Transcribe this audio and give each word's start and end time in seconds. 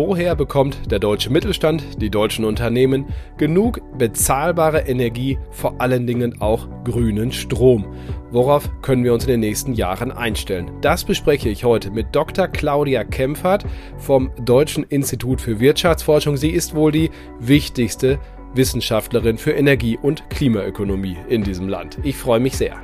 woher 0.00 0.34
bekommt 0.34 0.90
der 0.90 0.98
deutsche 0.98 1.28
Mittelstand, 1.28 2.00
die 2.00 2.08
deutschen 2.08 2.46
Unternehmen 2.46 3.04
genug 3.36 3.82
bezahlbare 3.98 4.88
Energie, 4.88 5.38
vor 5.50 5.78
allen 5.78 6.06
Dingen 6.06 6.40
auch 6.40 6.66
grünen 6.84 7.32
Strom? 7.32 7.84
Worauf 8.30 8.70
können 8.80 9.04
wir 9.04 9.12
uns 9.12 9.24
in 9.24 9.32
den 9.32 9.40
nächsten 9.40 9.74
Jahren 9.74 10.10
einstellen? 10.10 10.70
Das 10.80 11.04
bespreche 11.04 11.50
ich 11.50 11.64
heute 11.64 11.90
mit 11.90 12.06
Dr. 12.12 12.48
Claudia 12.48 13.04
Kempfert 13.04 13.66
vom 13.98 14.30
Deutschen 14.42 14.84
Institut 14.84 15.38
für 15.38 15.60
Wirtschaftsforschung. 15.60 16.38
Sie 16.38 16.50
ist 16.50 16.74
wohl 16.74 16.92
die 16.92 17.10
wichtigste 17.38 18.18
Wissenschaftlerin 18.54 19.36
für 19.36 19.52
Energie- 19.52 19.98
und 20.00 20.30
Klimaökonomie 20.30 21.18
in 21.28 21.44
diesem 21.44 21.68
Land. 21.68 21.98
Ich 22.04 22.16
freue 22.16 22.40
mich 22.40 22.56
sehr. 22.56 22.78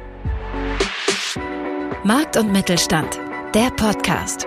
Markt 2.05 2.37
und 2.37 2.53
Mittelstand, 2.53 3.19
der 3.55 3.71
Podcast. 3.71 4.47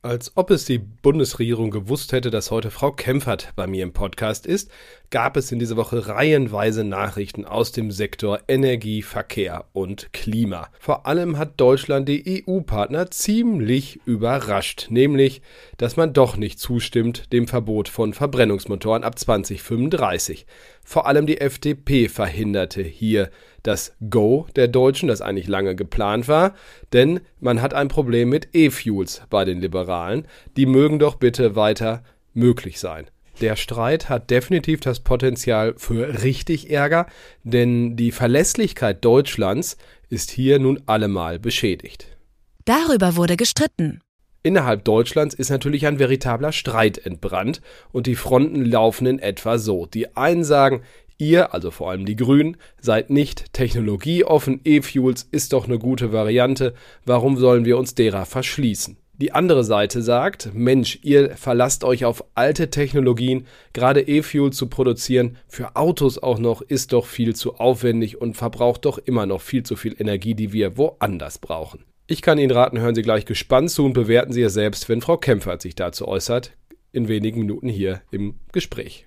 Als 0.00 0.36
ob 0.36 0.52
es 0.52 0.64
die 0.64 0.78
Bundesregierung 0.78 1.72
gewusst 1.72 2.12
hätte, 2.12 2.30
dass 2.30 2.52
heute 2.52 2.70
Frau 2.70 2.92
Kempfert 2.92 3.52
bei 3.56 3.66
mir 3.66 3.82
im 3.82 3.92
Podcast 3.92 4.46
ist, 4.46 4.70
gab 5.10 5.36
es 5.36 5.50
in 5.50 5.58
dieser 5.58 5.76
Woche 5.76 6.06
reihenweise 6.06 6.84
Nachrichten 6.84 7.44
aus 7.44 7.72
dem 7.72 7.90
Sektor 7.90 8.38
Energie, 8.46 9.02
Verkehr 9.02 9.64
und 9.72 10.12
Klima. 10.12 10.68
Vor 10.78 11.06
allem 11.06 11.36
hat 11.36 11.60
Deutschland 11.60 12.08
die 12.08 12.44
EU-Partner 12.46 13.10
ziemlich 13.10 13.98
überrascht, 14.04 14.86
nämlich, 14.88 15.42
dass 15.78 15.96
man 15.96 16.12
doch 16.12 16.36
nicht 16.36 16.60
zustimmt 16.60 17.32
dem 17.32 17.48
Verbot 17.48 17.88
von 17.88 18.14
Verbrennungsmotoren 18.14 19.02
ab 19.02 19.18
2035. 19.18 20.46
Vor 20.84 21.08
allem 21.08 21.26
die 21.26 21.40
FDP 21.40 22.08
verhinderte 22.08 22.82
hier 22.82 23.30
das 23.68 23.92
Go 24.10 24.46
der 24.56 24.66
Deutschen, 24.66 25.08
das 25.08 25.20
eigentlich 25.20 25.46
lange 25.46 25.76
geplant 25.76 26.26
war, 26.26 26.54
denn 26.92 27.20
man 27.38 27.62
hat 27.62 27.74
ein 27.74 27.88
Problem 27.88 28.30
mit 28.30 28.48
E-Fuels 28.54 29.22
bei 29.30 29.44
den 29.44 29.60
Liberalen. 29.60 30.26
Die 30.56 30.66
mögen 30.66 30.98
doch 30.98 31.16
bitte 31.16 31.54
weiter 31.54 32.02
möglich 32.32 32.80
sein. 32.80 33.06
Der 33.40 33.54
Streit 33.54 34.08
hat 34.08 34.30
definitiv 34.30 34.80
das 34.80 35.00
Potenzial 35.00 35.74
für 35.76 36.22
richtig 36.22 36.70
Ärger, 36.70 37.06
denn 37.44 37.96
die 37.96 38.10
Verlässlichkeit 38.10 39.04
Deutschlands 39.04 39.76
ist 40.08 40.30
hier 40.30 40.58
nun 40.58 40.82
allemal 40.86 41.38
beschädigt. 41.38 42.16
Darüber 42.64 43.16
wurde 43.16 43.36
gestritten. 43.36 44.00
Innerhalb 44.48 44.82
Deutschlands 44.84 45.34
ist 45.34 45.50
natürlich 45.50 45.86
ein 45.86 45.98
veritabler 45.98 46.52
Streit 46.52 46.96
entbrannt 47.04 47.60
und 47.92 48.06
die 48.06 48.14
Fronten 48.14 48.64
laufen 48.64 49.06
in 49.06 49.18
etwa 49.18 49.58
so. 49.58 49.84
Die 49.84 50.16
einen 50.16 50.42
sagen, 50.42 50.80
Ihr, 51.18 51.52
also 51.52 51.70
vor 51.70 51.90
allem 51.90 52.06
die 52.06 52.16
Grünen, 52.16 52.56
seid 52.80 53.10
nicht 53.10 53.52
technologieoffen, 53.52 54.62
E-Fuels 54.64 55.28
ist 55.30 55.52
doch 55.52 55.66
eine 55.66 55.78
gute 55.78 56.14
Variante, 56.14 56.72
warum 57.04 57.36
sollen 57.36 57.66
wir 57.66 57.76
uns 57.76 57.94
derer 57.94 58.24
verschließen? 58.24 58.96
Die 59.18 59.32
andere 59.32 59.64
Seite 59.64 60.00
sagt, 60.00 60.54
Mensch, 60.54 60.98
ihr 61.02 61.36
verlasst 61.36 61.84
euch 61.84 62.06
auf 62.06 62.24
alte 62.34 62.70
Technologien, 62.70 63.46
gerade 63.74 64.00
E-Fuel 64.00 64.54
zu 64.54 64.68
produzieren, 64.68 65.36
für 65.46 65.76
Autos 65.76 66.16
auch 66.22 66.38
noch, 66.38 66.62
ist 66.62 66.94
doch 66.94 67.04
viel 67.04 67.36
zu 67.36 67.56
aufwendig 67.56 68.18
und 68.18 68.34
verbraucht 68.38 68.86
doch 68.86 68.96
immer 68.96 69.26
noch 69.26 69.42
viel 69.42 69.64
zu 69.64 69.76
viel 69.76 69.94
Energie, 70.00 70.34
die 70.34 70.54
wir 70.54 70.78
woanders 70.78 71.36
brauchen. 71.36 71.84
Ich 72.10 72.22
kann 72.22 72.38
Ihnen 72.38 72.50
raten, 72.50 72.80
hören 72.80 72.94
Sie 72.94 73.02
gleich 73.02 73.26
gespannt 73.26 73.70
zu 73.70 73.84
und 73.84 73.92
bewerten 73.92 74.32
Sie 74.32 74.40
es 74.40 74.54
selbst, 74.54 74.88
wenn 74.88 75.02
Frau 75.02 75.18
Kempfert 75.18 75.60
sich 75.60 75.74
dazu 75.74 76.08
äußert, 76.08 76.56
in 76.90 77.06
wenigen 77.06 77.40
Minuten 77.40 77.68
hier 77.68 78.00
im 78.10 78.36
Gespräch. 78.50 79.06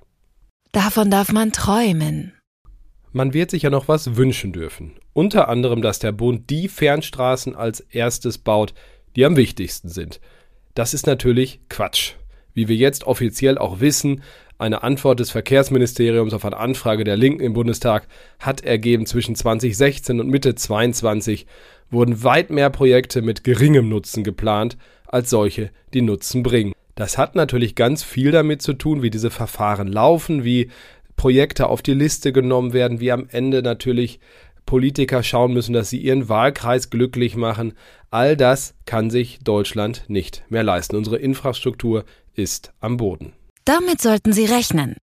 Davon 0.72 1.10
darf 1.10 1.32
man 1.32 1.52
träumen. 1.52 2.34
Man 3.12 3.34
wird 3.34 3.50
sich 3.50 3.64
ja 3.64 3.72
noch 3.72 3.88
was 3.88 4.18
wünschen 4.18 4.54
dürfen. 4.54 5.00
Unter 5.14 5.50
anderem, 5.50 5.82
dass 5.82 5.98
der 5.98 6.12
Bund 6.12 6.52
die 6.52 6.68
Fernstraßen 6.68 7.56
als 7.56 7.80
erstes 7.80 8.38
baut, 8.38 8.76
die 9.16 9.26
am 9.26 9.36
wichtigsten 9.36 9.90
sind. 9.90 10.22
Das 10.76 10.94
ist 10.94 11.08
natürlich 11.08 11.60
Quatsch. 11.70 12.14
Wie 12.54 12.68
wir 12.68 12.76
jetzt 12.76 13.06
offiziell 13.06 13.58
auch 13.58 13.80
wissen, 13.80 14.22
eine 14.60 14.84
Antwort 14.84 15.20
des 15.20 15.32
Verkehrsministeriums 15.32 16.36
auf 16.36 16.46
eine 16.46 16.58
Anfrage 16.58 17.04
der 17.04 17.18
Linken 17.18 17.42
im 17.42 17.54
Bundestag 17.54 18.08
hat 18.40 18.62
ergeben, 18.62 19.08
zwischen 19.08 19.36
2016 19.36 20.20
und 20.20 20.30
Mitte 20.30 20.54
2022 20.54 21.48
wurden 21.92 22.24
weit 22.24 22.50
mehr 22.50 22.70
Projekte 22.70 23.22
mit 23.22 23.44
geringem 23.44 23.90
Nutzen 23.90 24.24
geplant, 24.24 24.78
als 25.08 25.30
solche, 25.30 25.70
die 25.94 26.02
Nutzen 26.02 26.42
bringen. 26.42 26.74
Das 26.96 27.18
hat 27.18 27.36
natürlich 27.36 27.76
ganz 27.76 28.04
viel 28.04 28.32
damit 28.32 28.62
zu 28.62 28.74
tun, 28.74 29.02
wie 29.02 29.10
diese 29.10 29.30
Verfahren 29.30 29.88
laufen, 29.88 30.44
wie 30.44 30.70
Projekte 31.16 31.68
auf 31.68 31.82
die 31.82 31.94
Liste 31.94 32.32
genommen 32.32 32.74
werden, 32.74 33.00
wie 33.00 33.12
am 33.12 33.28
Ende 33.30 33.62
natürlich 33.62 34.20
Politiker 34.66 35.24
schauen 35.24 35.54
müssen, 35.54 35.74
dass 35.74 35.90
sie 35.90 36.00
ihren 36.00 36.30
Wahlkreis 36.30 36.90
glücklich 36.90 37.36
machen. 37.36 37.74
All 38.10 38.38
das 38.38 38.76
kann 38.86 39.10
sich 39.10 39.40
Deutschland 39.44 40.06
nicht 40.08 40.44
mehr 40.50 40.64
leisten. 40.64 40.96
Unsere 40.96 41.18
Infrastruktur 41.18 42.06
ist 42.34 42.74
am 42.80 42.98
Boden. 42.98 43.34
Damit 43.66 44.02
sollten 44.02 44.34
Sie 44.34 44.46
rechnen 44.46 44.96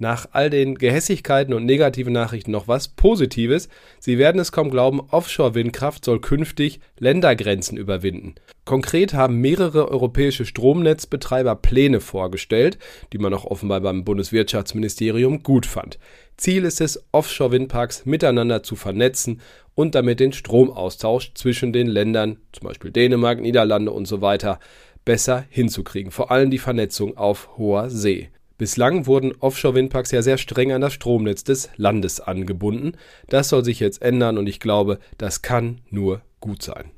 nach 0.00 0.26
all 0.32 0.50
den 0.50 0.76
Gehässigkeiten 0.76 1.54
und 1.54 1.66
negativen 1.66 2.12
Nachrichten 2.12 2.50
noch 2.50 2.66
was 2.66 2.88
Positives. 2.88 3.68
Sie 4.00 4.18
werden 4.18 4.40
es 4.40 4.50
kaum 4.50 4.70
glauben, 4.70 5.00
Offshore-Windkraft 5.00 6.04
soll 6.04 6.20
künftig 6.20 6.80
Ländergrenzen 6.98 7.78
überwinden. 7.78 8.34
Konkret 8.64 9.14
haben 9.14 9.36
mehrere 9.36 9.88
europäische 9.88 10.44
Stromnetzbetreiber 10.44 11.54
Pläne 11.54 12.00
vorgestellt, 12.00 12.78
die 13.12 13.18
man 13.18 13.34
auch 13.34 13.44
offenbar 13.44 13.80
beim 13.80 14.04
Bundeswirtschaftsministerium 14.04 15.42
gut 15.42 15.66
fand. 15.66 15.98
Ziel 16.36 16.64
ist 16.64 16.80
es, 16.80 17.04
Offshore-Windparks 17.12 18.06
miteinander 18.06 18.62
zu 18.62 18.76
vernetzen 18.76 19.40
und 19.74 19.94
damit 19.94 20.20
den 20.20 20.32
Stromaustausch 20.32 21.32
zwischen 21.34 21.72
den 21.72 21.86
Ländern, 21.86 22.38
zum 22.52 22.68
Beispiel 22.68 22.90
Dänemark, 22.90 23.40
Niederlande 23.40 23.92
und 23.92 24.06
so 24.06 24.22
weiter, 24.22 24.58
besser 25.04 25.44
hinzukriegen. 25.50 26.10
Vor 26.10 26.30
allem 26.30 26.50
die 26.50 26.58
Vernetzung 26.58 27.16
auf 27.16 27.50
hoher 27.58 27.90
See. 27.90 28.30
Bislang 28.60 29.06
wurden 29.06 29.32
Offshore-Windparks 29.40 30.10
ja 30.10 30.20
sehr 30.20 30.36
streng 30.36 30.70
an 30.72 30.82
das 30.82 30.92
Stromnetz 30.92 31.44
des 31.44 31.70
Landes 31.76 32.20
angebunden. 32.20 32.92
Das 33.30 33.48
soll 33.48 33.64
sich 33.64 33.80
jetzt 33.80 34.02
ändern 34.02 34.36
und 34.36 34.46
ich 34.46 34.60
glaube, 34.60 34.98
das 35.16 35.40
kann 35.40 35.80
nur 35.88 36.20
gut 36.40 36.62
sein. 36.62 36.90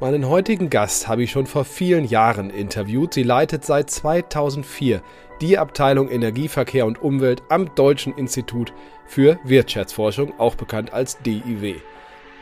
Meinen 0.00 0.28
heutigen 0.28 0.68
Gast 0.68 1.08
habe 1.08 1.22
ich 1.22 1.30
schon 1.30 1.46
vor 1.46 1.64
vielen 1.64 2.04
Jahren 2.04 2.50
interviewt. 2.50 3.14
Sie 3.14 3.22
leitet 3.22 3.64
seit 3.64 3.88
2004 3.88 5.02
die 5.40 5.56
Abteilung 5.56 6.10
Energieverkehr 6.10 6.84
und 6.84 7.00
Umwelt 7.00 7.42
am 7.48 7.74
Deutschen 7.74 8.14
Institut 8.18 8.74
für 9.06 9.38
Wirtschaftsforschung, 9.44 10.38
auch 10.38 10.56
bekannt 10.56 10.92
als 10.92 11.16
DIW. 11.22 11.76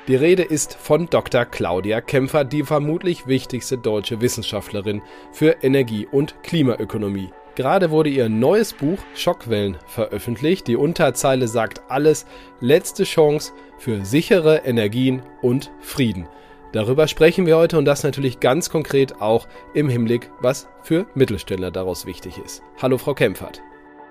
Die 0.08 0.16
Rede 0.16 0.42
ist 0.42 0.74
von 0.74 1.10
Dr. 1.10 1.44
Claudia 1.44 2.00
Kämpfer, 2.00 2.42
die 2.42 2.62
vermutlich 2.62 3.26
wichtigste 3.26 3.76
deutsche 3.76 4.22
Wissenschaftlerin 4.22 5.02
für 5.32 5.62
Energie- 5.62 6.08
und 6.10 6.42
Klimaökonomie. 6.42 7.28
Gerade 7.56 7.91
wurde 7.91 8.08
ihr 8.08 8.30
neues 8.30 8.72
Buch 8.72 8.96
Schockwellen 9.14 9.76
veröffentlicht. 9.86 10.66
Die 10.66 10.76
Unterzeile 10.76 11.46
sagt 11.46 11.82
alles, 11.91 12.24
letzte 12.60 13.04
Chance 13.04 13.52
für 13.76 14.02
sichere 14.02 14.62
Energien 14.64 15.20
und 15.42 15.70
Frieden. 15.80 16.26
Darüber 16.72 17.06
sprechen 17.06 17.44
wir 17.44 17.58
heute 17.58 17.76
und 17.76 17.84
das 17.84 18.02
natürlich 18.02 18.40
ganz 18.40 18.70
konkret 18.70 19.20
auch 19.20 19.46
im 19.75 19.90
Hinblick, 19.90 20.30
was 20.40 20.70
für 20.82 21.04
Mittelständler 21.14 21.70
daraus 21.70 22.06
wichtig 22.06 22.38
ist. 22.38 22.62
Hallo 22.81 22.96
Frau 22.96 23.12
Kempfert. 23.12 23.61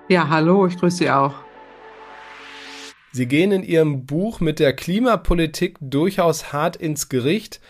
Ja, 0.06 0.28
hallo, 0.28 0.64
ich 0.68 0.78
grüße 0.78 0.98
Sie 0.98 1.10
auch. 1.10 1.47
Sie 3.18 3.26
gehen 3.26 3.50
in 3.50 3.64
Ihrem 3.64 4.06
Buch 4.06 4.38
mit 4.38 4.60
der 4.60 4.72
Klimapolitik 4.72 5.76
durchaus 5.80 6.52
hart 6.52 6.76
ins 6.76 7.08
Gericht. 7.08 7.60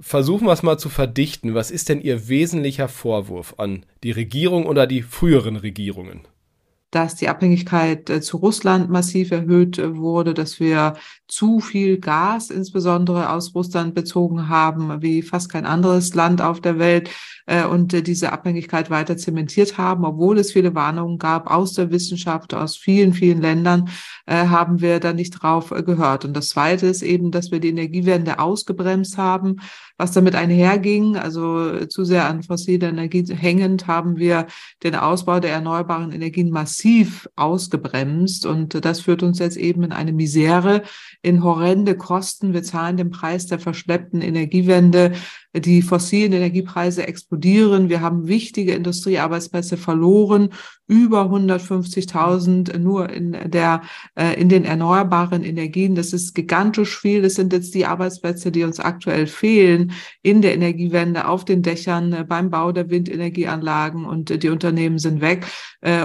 Versuchen 0.00 0.48
wir 0.48 0.52
es 0.52 0.64
mal 0.64 0.78
zu 0.78 0.88
verdichten. 0.88 1.54
Was 1.54 1.70
ist 1.70 1.88
denn 1.88 2.00
Ihr 2.00 2.26
wesentlicher 2.26 2.88
Vorwurf 2.88 3.54
an 3.56 3.86
die 4.02 4.10
Regierung 4.10 4.66
oder 4.66 4.88
die 4.88 5.02
früheren 5.02 5.54
Regierungen? 5.54 6.22
Dass 6.96 7.14
die 7.14 7.28
Abhängigkeit 7.28 8.08
äh, 8.08 8.22
zu 8.22 8.38
Russland 8.38 8.88
massiv 8.88 9.30
erhöht 9.30 9.78
äh, 9.78 9.98
wurde, 9.98 10.32
dass 10.32 10.60
wir 10.60 10.94
zu 11.28 11.60
viel 11.60 11.98
Gas 11.98 12.48
insbesondere 12.48 13.28
aus 13.28 13.54
Russland 13.54 13.94
bezogen 13.94 14.48
haben, 14.48 15.02
wie 15.02 15.20
fast 15.20 15.52
kein 15.52 15.66
anderes 15.66 16.14
Land 16.14 16.40
auf 16.40 16.62
der 16.62 16.78
Welt 16.78 17.10
äh, 17.44 17.66
und 17.66 17.92
diese 18.06 18.32
Abhängigkeit 18.32 18.88
weiter 18.88 19.18
zementiert 19.18 19.76
haben, 19.76 20.06
obwohl 20.06 20.38
es 20.38 20.52
viele 20.52 20.74
Warnungen 20.74 21.18
gab 21.18 21.50
aus 21.50 21.74
der 21.74 21.90
Wissenschaft, 21.90 22.54
aus 22.54 22.78
vielen, 22.78 23.12
vielen 23.12 23.42
Ländern, 23.42 23.90
haben 24.28 24.80
wir 24.80 24.98
da 24.98 25.12
nicht 25.12 25.30
drauf 25.30 25.70
gehört. 25.70 26.24
Und 26.24 26.36
das 26.36 26.48
Zweite 26.48 26.88
ist 26.88 27.02
eben, 27.02 27.30
dass 27.30 27.52
wir 27.52 27.60
die 27.60 27.68
Energiewende 27.68 28.40
ausgebremst 28.40 29.18
haben, 29.18 29.60
was 29.98 30.10
damit 30.12 30.34
einherging. 30.34 31.16
Also 31.16 31.86
zu 31.86 32.04
sehr 32.04 32.28
an 32.28 32.42
fossile 32.42 32.88
Energie 32.88 33.24
hängend 33.32 33.86
haben 33.86 34.16
wir 34.16 34.46
den 34.82 34.96
Ausbau 34.96 35.38
der 35.38 35.52
erneuerbaren 35.52 36.10
Energien 36.10 36.50
massiv 36.50 36.85
ausgebremst. 37.36 38.46
Und 38.46 38.84
das 38.84 39.00
führt 39.00 39.22
uns 39.22 39.38
jetzt 39.38 39.56
eben 39.56 39.82
in 39.82 39.92
eine 39.92 40.12
Misere, 40.12 40.82
in 41.22 41.42
horrende 41.42 41.96
Kosten. 41.96 42.52
Wir 42.52 42.62
zahlen 42.62 42.96
den 42.96 43.10
Preis 43.10 43.46
der 43.46 43.58
verschleppten 43.58 44.20
Energiewende. 44.20 45.12
Die 45.54 45.82
fossilen 45.82 46.32
Energiepreise 46.32 47.06
explodieren. 47.06 47.88
Wir 47.88 48.00
haben 48.00 48.26
wichtige 48.26 48.74
Industriearbeitsplätze 48.74 49.76
verloren. 49.76 50.50
Über 50.88 51.22
150.000 51.22 52.78
nur 52.78 53.10
in 53.10 53.36
der, 53.50 53.82
äh, 54.14 54.40
in 54.40 54.48
den 54.48 54.64
erneuerbaren 54.64 55.42
Energien. 55.42 55.96
Das 55.96 56.12
ist 56.12 56.34
gigantisch 56.34 56.96
viel. 57.00 57.22
Das 57.22 57.34
sind 57.34 57.52
jetzt 57.52 57.74
die 57.74 57.86
Arbeitsplätze, 57.86 58.52
die 58.52 58.62
uns 58.62 58.78
aktuell 58.78 59.26
fehlen 59.26 59.92
in 60.22 60.42
der 60.42 60.54
Energiewende, 60.54 61.26
auf 61.26 61.44
den 61.44 61.62
Dächern, 61.62 62.12
äh, 62.12 62.24
beim 62.24 62.50
Bau 62.50 62.70
der 62.70 62.88
Windenergieanlagen 62.88 64.04
und 64.04 64.30
äh, 64.30 64.38
die 64.38 64.48
Unternehmen 64.48 64.98
sind 64.98 65.20
weg. 65.20 65.46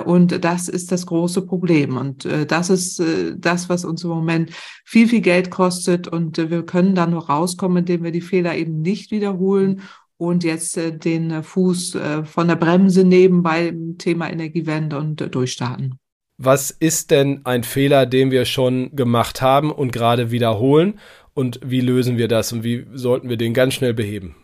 Und 0.05 0.43
das 0.43 0.67
ist 0.67 0.91
das 0.91 1.07
große 1.07 1.43
Problem. 1.43 1.97
Und 1.97 2.27
das 2.47 2.69
ist 2.69 3.01
das, 3.37 3.67
was 3.67 3.83
uns 3.83 4.03
im 4.03 4.11
Moment 4.11 4.51
viel, 4.85 5.07
viel 5.07 5.21
Geld 5.21 5.49
kostet. 5.49 6.07
Und 6.07 6.37
wir 6.37 6.63
können 6.63 6.93
da 6.93 7.07
nur 7.07 7.27
rauskommen, 7.27 7.77
indem 7.77 8.03
wir 8.03 8.11
die 8.11 8.21
Fehler 8.21 8.55
eben 8.55 8.81
nicht 8.81 9.11
wiederholen 9.31 9.81
und 10.17 10.43
jetzt 10.43 10.77
den 10.77 11.43
Fuß 11.43 11.97
von 12.25 12.47
der 12.47 12.55
Bremse 12.55 13.03
nehmen 13.03 13.41
beim 13.41 13.97
Thema 13.97 14.29
Energiewende 14.29 14.97
und 14.97 15.33
durchstarten. 15.33 15.95
Was 16.37 16.71
ist 16.71 17.11
denn 17.11 17.41
ein 17.43 17.63
Fehler, 17.63 18.05
den 18.05 18.31
wir 18.31 18.45
schon 18.45 18.95
gemacht 18.95 19.41
haben 19.41 19.71
und 19.71 19.91
gerade 19.91 20.31
wiederholen? 20.31 20.99
Und 21.33 21.59
wie 21.63 21.81
lösen 21.81 22.17
wir 22.17 22.27
das 22.27 22.51
und 22.51 22.63
wie 22.63 22.85
sollten 22.93 23.29
wir 23.29 23.37
den 23.37 23.53
ganz 23.53 23.73
schnell 23.73 23.93
beheben? 23.93 24.35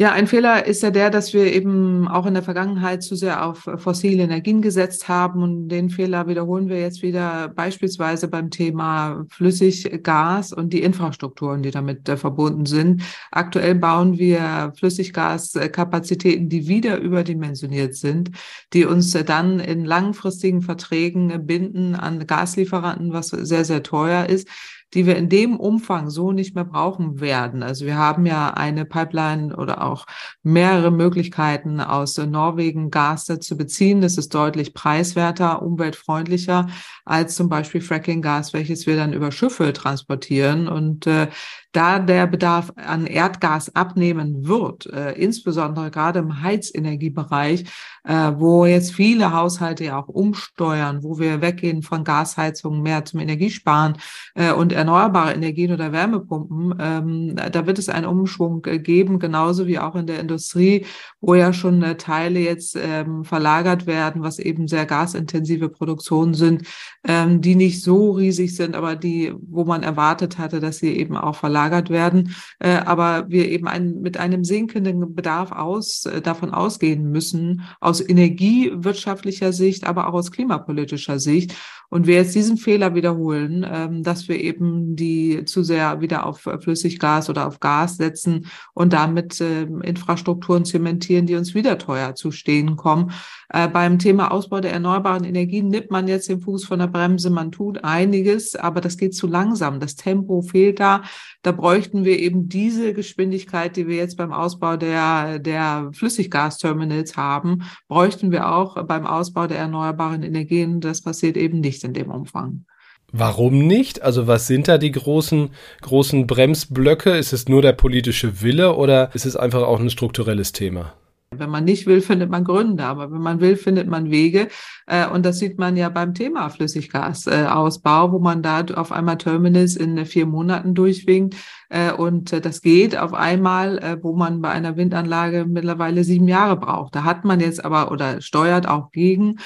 Ja, 0.00 0.12
ein 0.12 0.28
Fehler 0.28 0.64
ist 0.64 0.84
ja 0.84 0.92
der, 0.92 1.10
dass 1.10 1.34
wir 1.34 1.52
eben 1.52 2.06
auch 2.06 2.24
in 2.24 2.34
der 2.34 2.44
Vergangenheit 2.44 3.02
zu 3.02 3.16
sehr 3.16 3.44
auf 3.44 3.68
fossile 3.78 4.22
Energien 4.22 4.62
gesetzt 4.62 5.08
haben. 5.08 5.42
Und 5.42 5.70
den 5.70 5.90
Fehler 5.90 6.28
wiederholen 6.28 6.68
wir 6.68 6.78
jetzt 6.78 7.02
wieder 7.02 7.48
beispielsweise 7.48 8.28
beim 8.28 8.48
Thema 8.50 9.24
Flüssiggas 9.28 10.52
und 10.52 10.72
die 10.72 10.82
Infrastrukturen, 10.82 11.64
die 11.64 11.72
damit 11.72 12.08
äh, 12.08 12.16
verbunden 12.16 12.64
sind. 12.64 13.02
Aktuell 13.32 13.74
bauen 13.74 14.18
wir 14.18 14.72
Flüssiggaskapazitäten, 14.78 16.48
die 16.48 16.68
wieder 16.68 16.98
überdimensioniert 17.00 17.96
sind, 17.96 18.30
die 18.74 18.84
uns 18.84 19.10
dann 19.10 19.58
in 19.58 19.84
langfristigen 19.84 20.62
Verträgen 20.62 21.44
binden 21.44 21.96
an 21.96 22.24
Gaslieferanten, 22.24 23.12
was 23.12 23.30
sehr, 23.30 23.64
sehr 23.64 23.82
teuer 23.82 24.26
ist 24.26 24.46
die 24.94 25.06
wir 25.06 25.16
in 25.16 25.28
dem 25.28 25.58
Umfang 25.58 26.10
so 26.10 26.32
nicht 26.32 26.54
mehr 26.54 26.64
brauchen 26.64 27.20
werden. 27.20 27.62
Also 27.62 27.84
wir 27.84 27.96
haben 27.96 28.26
ja 28.26 28.54
eine 28.54 28.84
Pipeline 28.84 29.54
oder 29.56 29.82
auch 29.82 30.06
mehrere 30.42 30.90
Möglichkeiten 30.90 31.80
aus 31.80 32.16
Norwegen 32.16 32.90
Gas 32.90 33.26
zu 33.26 33.56
beziehen. 33.56 34.00
Das 34.00 34.16
ist 34.16 34.34
deutlich 34.34 34.74
preiswerter, 34.74 35.62
umweltfreundlicher 35.62 36.68
als 37.04 37.34
zum 37.36 37.48
Beispiel 37.48 37.80
Fracking-Gas, 37.80 38.52
welches 38.52 38.86
wir 38.86 38.96
dann 38.96 39.12
über 39.12 39.32
Schiffe 39.32 39.72
transportieren. 39.72 40.68
Und 40.68 41.06
äh, 41.06 41.28
da 41.72 41.98
der 41.98 42.26
Bedarf 42.26 42.72
an 42.76 43.06
Erdgas 43.06 43.74
abnehmen 43.76 44.46
wird, 44.46 44.86
äh, 44.86 45.12
insbesondere 45.12 45.90
gerade 45.90 46.20
im 46.20 46.42
Heizenergiebereich, 46.42 47.64
äh, 48.04 48.32
wo 48.36 48.64
jetzt 48.64 48.94
viele 48.94 49.32
Haushalte 49.32 49.84
ja 49.84 50.00
auch 50.00 50.08
umsteuern, 50.08 51.02
wo 51.02 51.18
wir 51.18 51.42
weggehen 51.42 51.82
von 51.82 52.04
Gasheizungen 52.04 52.82
mehr 52.82 53.04
zum 53.04 53.20
Energiesparen 53.20 53.98
äh, 54.34 54.52
und 54.52 54.72
erneuerbare 54.72 55.34
Energien 55.34 55.72
oder 55.72 55.92
Wärmepumpen, 55.92 56.74
ähm, 56.80 57.36
da 57.36 57.66
wird 57.66 57.78
es 57.78 57.90
einen 57.90 58.06
Umschwung 58.06 58.62
geben, 58.62 59.18
genauso 59.18 59.66
wie 59.66 59.78
auch 59.78 59.94
in 59.94 60.06
der 60.06 60.20
Industrie, 60.20 60.86
wo 61.20 61.34
ja 61.34 61.52
schon 61.52 61.82
äh, 61.82 61.96
Teile 61.96 62.40
jetzt 62.40 62.78
ähm, 62.80 63.24
verlagert 63.24 63.86
werden, 63.86 64.22
was 64.22 64.38
eben 64.38 64.68
sehr 64.68 64.86
gasintensive 64.86 65.68
Produktionen 65.68 66.32
sind, 66.32 66.66
ähm, 67.06 67.42
die 67.42 67.56
nicht 67.56 67.82
so 67.82 68.12
riesig 68.12 68.56
sind, 68.56 68.74
aber 68.74 68.96
die, 68.96 69.34
wo 69.38 69.64
man 69.64 69.82
erwartet 69.82 70.38
hatte, 70.38 70.60
dass 70.60 70.78
sie 70.78 70.96
eben 70.96 71.16
auch 71.16 71.36
verlagert 71.36 71.57
werden, 71.90 72.34
äh, 72.58 72.76
aber 72.76 73.28
wir 73.28 73.48
eben 73.48 73.68
ein, 73.68 74.00
mit 74.00 74.16
einem 74.16 74.44
sinkenden 74.44 75.14
Bedarf 75.14 75.52
aus, 75.52 76.06
äh, 76.06 76.20
davon 76.20 76.52
ausgehen 76.52 77.10
müssen, 77.10 77.62
aus 77.80 78.00
energiewirtschaftlicher 78.00 79.52
Sicht, 79.52 79.84
aber 79.84 80.08
auch 80.08 80.14
aus 80.14 80.30
klimapolitischer 80.32 81.18
Sicht. 81.18 81.54
Und 81.90 82.06
wir 82.06 82.16
jetzt 82.16 82.34
diesen 82.34 82.58
Fehler 82.58 82.94
wiederholen, 82.94 83.66
ähm, 83.68 84.02
dass 84.02 84.28
wir 84.28 84.38
eben 84.38 84.94
die 84.94 85.44
zu 85.46 85.62
sehr 85.62 86.02
wieder 86.02 86.26
auf 86.26 86.40
Flüssiggas 86.40 87.30
oder 87.30 87.46
auf 87.46 87.60
Gas 87.60 87.96
setzen 87.96 88.46
und 88.74 88.92
damit 88.92 89.40
ähm, 89.40 89.80
Infrastrukturen 89.80 90.66
zementieren, 90.66 91.24
die 91.24 91.36
uns 91.36 91.54
wieder 91.54 91.78
teuer 91.78 92.14
zu 92.14 92.30
stehen 92.30 92.76
kommen. 92.76 93.12
Äh, 93.48 93.68
beim 93.68 93.98
Thema 93.98 94.30
Ausbau 94.30 94.60
der 94.60 94.72
erneuerbaren 94.72 95.24
Energien 95.24 95.68
nimmt 95.68 95.90
man 95.90 96.08
jetzt 96.08 96.28
den 96.28 96.40
Fuß 96.40 96.66
von 96.66 96.78
der 96.78 96.88
Bremse. 96.88 97.30
Man 97.30 97.52
tut 97.52 97.82
einiges, 97.82 98.54
aber 98.54 98.82
das 98.82 98.98
geht 98.98 99.14
zu 99.14 99.26
langsam. 99.26 99.80
Das 99.80 99.96
Tempo 99.96 100.42
fehlt 100.42 100.80
da. 100.80 101.02
Da 101.48 101.52
bräuchten 101.52 102.04
wir 102.04 102.18
eben 102.18 102.50
diese 102.50 102.92
Geschwindigkeit, 102.92 103.74
die 103.74 103.88
wir 103.88 103.96
jetzt 103.96 104.18
beim 104.18 104.34
Ausbau 104.34 104.76
der, 104.76 105.38
der 105.38 105.88
Flüssiggasterminals 105.94 107.16
haben, 107.16 107.62
bräuchten 107.88 108.30
wir 108.30 108.52
auch 108.52 108.84
beim 108.84 109.06
Ausbau 109.06 109.46
der 109.46 109.56
erneuerbaren 109.56 110.22
Energien. 110.22 110.82
Das 110.82 111.00
passiert 111.00 111.38
eben 111.38 111.60
nicht 111.60 111.84
in 111.84 111.94
dem 111.94 112.10
Umfang. 112.10 112.66
Warum 113.12 113.66
nicht? 113.66 114.02
Also 114.02 114.26
was 114.26 114.46
sind 114.46 114.68
da 114.68 114.76
die 114.76 114.92
großen, 114.92 115.48
großen 115.80 116.26
Bremsblöcke? 116.26 117.16
Ist 117.16 117.32
es 117.32 117.48
nur 117.48 117.62
der 117.62 117.72
politische 117.72 118.42
Wille 118.42 118.76
oder 118.76 119.14
ist 119.14 119.24
es 119.24 119.34
einfach 119.34 119.62
auch 119.62 119.80
ein 119.80 119.88
strukturelles 119.88 120.52
Thema? 120.52 120.92
Wenn 121.30 121.50
man 121.50 121.64
nicht 121.64 121.86
will, 121.86 122.00
findet 122.00 122.30
man 122.30 122.44
Gründe, 122.44 122.84
aber 122.84 123.12
wenn 123.12 123.20
man 123.20 123.40
will, 123.40 123.56
findet 123.56 123.86
man 123.86 124.10
Wege. 124.10 124.48
Äh, 124.86 125.06
und 125.08 125.26
das 125.26 125.38
sieht 125.38 125.58
man 125.58 125.76
ja 125.76 125.90
beim 125.90 126.14
Thema 126.14 126.48
Flüssiggasausbau, 126.48 128.12
wo 128.12 128.18
man 128.18 128.42
da 128.42 128.64
auf 128.74 128.92
einmal 128.92 129.18
Terminals 129.18 129.76
in 129.76 130.04
vier 130.06 130.24
Monaten 130.24 130.74
durchwinkt. 130.74 131.36
Äh, 131.68 131.92
und 131.92 132.44
das 132.44 132.62
geht 132.62 132.96
auf 132.96 133.14
einmal, 133.14 133.78
äh, 133.78 134.02
wo 134.02 134.14
man 134.14 134.40
bei 134.40 134.50
einer 134.50 134.76
Windanlage 134.76 135.46
mittlerweile 135.46 136.04
sieben 136.04 136.28
Jahre 136.28 136.56
braucht. 136.56 136.94
Da 136.94 137.04
hat 137.04 137.24
man 137.24 137.40
jetzt 137.40 137.64
aber 137.64 137.92
oder 137.92 138.20
steuert 138.20 138.66
auch 138.68 138.90
gegen 138.90 139.36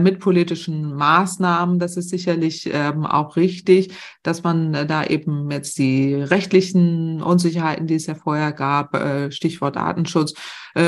mit 0.00 0.18
politischen 0.18 0.94
Maßnahmen. 0.94 1.78
Das 1.78 1.96
ist 1.96 2.10
sicherlich 2.10 2.68
ähm, 2.72 3.06
auch 3.06 3.36
richtig, 3.36 3.94
dass 4.24 4.42
man 4.42 4.72
da 4.72 5.04
eben 5.04 5.50
jetzt 5.52 5.78
die 5.78 6.14
rechtlichen 6.14 7.22
Unsicherheiten, 7.22 7.86
die 7.86 7.94
es 7.94 8.06
ja 8.06 8.16
vorher 8.16 8.52
gab, 8.52 8.96
Stichwort 9.32 9.76
Datenschutz, 9.76 10.34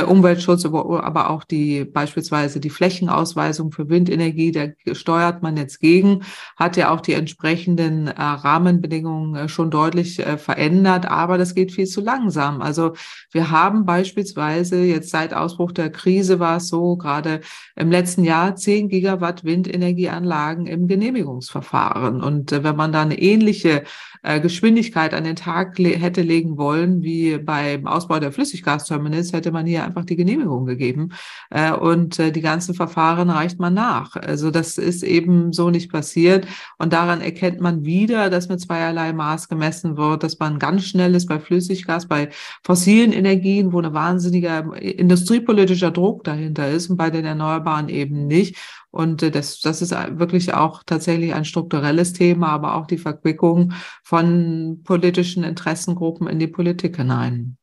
Umweltschutz, 0.06 0.64
aber 0.64 1.30
auch 1.30 1.44
die 1.44 1.84
beispielsweise 1.84 2.58
die 2.58 2.70
Flächenausweisung 2.70 3.70
für 3.70 3.88
Windenergie, 3.88 4.50
da 4.50 4.66
steuert 4.92 5.42
man 5.42 5.56
jetzt 5.56 5.78
gegen, 5.78 6.22
hat 6.56 6.76
ja 6.76 6.90
auch 6.90 7.00
die 7.00 7.14
entsprechenden 7.14 8.08
äh, 8.08 8.12
Rahmenbedingungen 8.20 9.34
äh, 9.34 9.48
schon 9.48 9.70
deutlich 9.70 10.18
äh, 10.20 10.38
verändert, 10.70 11.06
aber 11.06 11.38
das 11.38 11.54
geht 11.54 11.72
viel 11.72 11.86
zu 11.86 12.00
langsam. 12.00 12.62
Also 12.62 12.92
wir 13.32 13.50
haben 13.50 13.84
beispielsweise 13.84 14.82
jetzt 14.84 15.10
seit 15.10 15.34
Ausbruch 15.34 15.72
der 15.72 15.90
Krise 15.90 16.38
war 16.38 16.58
es 16.58 16.68
so, 16.68 16.96
gerade 16.96 17.40
im 17.76 17.90
letzten 17.90 18.24
Jahr 18.24 18.54
10 18.54 18.88
Gigawatt 18.88 19.44
Windenergieanlagen 19.44 20.66
im 20.66 20.86
Genehmigungsverfahren. 20.86 22.22
Und 22.22 22.52
äh, 22.52 22.62
wenn 22.62 22.76
man 22.76 22.92
da 22.92 23.02
eine 23.02 23.18
ähnliche 23.18 23.84
äh, 24.22 24.40
Geschwindigkeit 24.40 25.14
an 25.14 25.24
den 25.24 25.36
Tag 25.36 25.78
hätte 25.78 26.22
legen 26.22 26.56
wollen 26.56 27.02
wie 27.02 27.38
beim 27.38 27.86
Ausbau 27.86 28.20
der 28.20 28.32
Flüssiggasterminals, 28.32 29.32
hätte 29.32 29.50
man 29.50 29.66
hier 29.66 29.84
einfach 29.84 30.04
die 30.04 30.16
Genehmigung 30.16 30.66
gegeben. 30.66 31.10
Äh, 31.50 31.72
und 31.72 32.18
die 32.18 32.40
ganzen 32.40 32.74
Verfahren 32.74 33.30
reicht 33.30 33.58
man 33.58 33.74
nach. 33.74 34.16
Also 34.16 34.50
das 34.50 34.78
ist 34.78 35.02
eben 35.02 35.52
so 35.52 35.70
nicht 35.70 35.90
passiert. 35.90 36.46
Und 36.78 36.92
daran 36.92 37.20
erkennt 37.20 37.60
man 37.60 37.84
wieder, 37.84 38.30
dass 38.30 38.48
mit 38.48 38.60
zweierlei 38.60 39.12
Maß 39.12 39.48
gemessen 39.48 39.96
wird, 39.96 40.22
dass 40.22 40.38
man 40.38 40.59
ganz 40.60 40.84
schnell 40.84 41.16
ist 41.16 41.26
bei 41.26 41.40
Flüssiggas, 41.40 42.06
bei 42.06 42.28
fossilen 42.62 43.12
Energien, 43.12 43.72
wo 43.72 43.78
eine 43.78 43.92
wahnsinnige 43.92 44.70
industriepolitischer 44.80 45.90
Druck 45.90 46.22
dahinter 46.22 46.70
ist 46.70 46.88
und 46.88 46.96
bei 46.96 47.10
den 47.10 47.24
Erneuerbaren 47.24 47.88
eben 47.88 48.28
nicht. 48.28 48.56
Und 48.92 49.22
äh, 49.22 49.30
das, 49.32 49.60
das 49.60 49.82
ist 49.82 49.90
wirklich 49.92 50.54
auch 50.54 50.82
tatsächlich 50.84 51.34
ein 51.34 51.44
strukturelles 51.44 52.12
Thema, 52.12 52.48
aber 52.48 52.76
auch 52.76 52.86
die 52.86 52.98
Verquickung 52.98 53.72
von 54.04 54.82
politischen 54.84 55.42
Interessengruppen 55.42 56.28
in 56.28 56.38
die 56.38 56.46
Politik 56.46 56.96
hinein. 56.96 57.56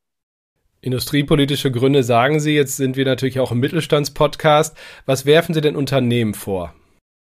Industriepolitische 0.81 1.71
Gründe 1.71 2.03
sagen 2.03 2.39
Sie, 2.39 2.53
jetzt 2.53 2.77
sind 2.77 2.97
wir 2.97 3.05
natürlich 3.05 3.39
auch 3.39 3.51
im 3.51 3.59
Mittelstandspodcast. 3.59 4.77
Was 5.05 5.25
werfen 5.25 5.53
Sie 5.53 5.61
denn 5.61 5.75
Unternehmen 5.75 6.33
vor? 6.33 6.73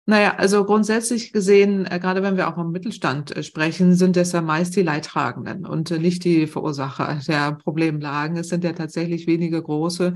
Naja, 0.06 0.34
also 0.36 0.66
grundsätzlich 0.66 1.32
gesehen, 1.32 1.86
äh, 1.86 1.98
gerade 1.98 2.22
wenn 2.22 2.36
wir 2.36 2.46
auch 2.48 2.58
im 2.58 2.72
Mittelstand 2.72 3.34
äh, 3.34 3.42
sprechen, 3.42 3.94
sind 3.94 4.18
es 4.18 4.32
ja 4.32 4.42
meist 4.42 4.76
die 4.76 4.82
Leidtragenden 4.82 5.64
und 5.64 5.90
äh, 5.90 5.98
nicht 5.98 6.24
die 6.24 6.46
Verursacher 6.46 7.20
der 7.26 7.52
Problemlagen. 7.52 8.36
Es 8.36 8.50
sind 8.50 8.64
ja 8.64 8.74
tatsächlich 8.74 9.26
wenige 9.26 9.62
große, 9.62 10.14